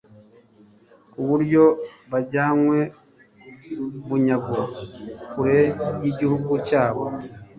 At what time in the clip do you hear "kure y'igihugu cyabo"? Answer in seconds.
5.31-7.03